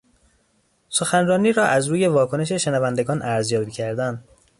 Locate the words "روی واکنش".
1.87-2.51